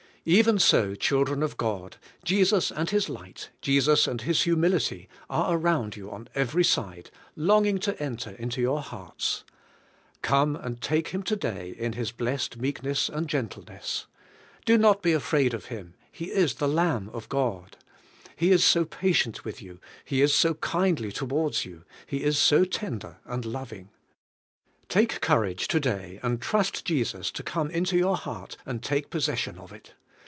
Even 0.23 0.59
so, 0.59 0.93
children 0.93 1.41
of 1.41 1.57
God, 1.57 1.97
Jesus 2.23 2.69
and 2.69 2.91
His 2.91 3.09
light, 3.09 3.49
Jesus 3.59 4.05
and 4.05 4.21
His 4.21 4.41
humilit}^ 4.41 5.07
are 5.31 5.57
around 5.57 5.95
you 5.95 6.11
on 6.11 6.27
every 6.35 6.63
side, 6.63 7.09
longing 7.35 7.79
to 7.79 7.99
enter 7.99 8.29
into 8.33 8.61
your 8.61 8.83
hearts. 8.83 9.43
Come 10.21 10.55
and 10.55 10.79
take 10.79 11.07
Him 11.07 11.23
to 11.23 11.35
day 11.35 11.71
in 11.75 11.93
His 11.93 12.11
blessed 12.11 12.57
meekness 12.57 13.09
and 13.09 13.27
gentleness. 13.27 14.05
Do 14.63 14.77
not 14.77 15.01
be 15.01 15.13
afraid 15.13 15.55
of 15.55 15.65
Ilim; 15.69 15.93
He 16.11 16.25
is 16.25 16.31
m 16.31 16.33
CHRIS 16.35 16.35
rS 16.35 16.37
HUMILITY 16.37 16.37
O 16.37 16.37
UR 16.37 16.37
SAL 16.47 16.53
VA 16.53 16.57
TION 16.59 16.59
the 16.59 16.75
Lamb 16.75 17.09
of 17.15 17.27
God. 17.29 17.77
He 18.35 18.51
is 18.51 18.63
so 18.63 18.85
patient 18.85 19.43
with 19.43 19.61
y 19.63 19.67
ou, 19.69 19.79
He 20.05 20.21
is 20.21 20.35
so 20.35 20.53
kindly 20.53 21.11
towards 21.11 21.65
you, 21.65 21.83
He 22.05 22.17
is 22.23 22.37
so 22.37 22.63
lender 22.79 23.17
and 23.25 23.43
loving. 23.43 23.89
Take 24.87 25.19
courage 25.19 25.67
to 25.69 25.79
day 25.79 26.19
and 26.21 26.39
trust 26.39 26.85
Jesus 26.85 27.31
to 27.31 27.41
come 27.41 27.71
into 27.71 27.97
your 27.97 28.17
heart 28.17 28.55
and 28.67 28.83
take 28.83 29.09
possession 29.09 29.57
of 29.57 29.71
it. 29.73 29.95